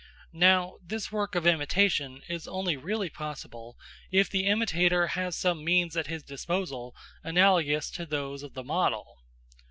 [0.33, 3.77] Now, this work of imitation is only really possible
[4.09, 9.19] if the imitator has some means at his disposal analogous to those of the model.